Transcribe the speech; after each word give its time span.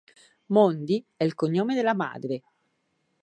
Moody 0.49 1.05
è 1.15 1.23
il 1.25 1.35
cognome 1.35 1.75
della 1.75 1.93
madre. 1.93 2.41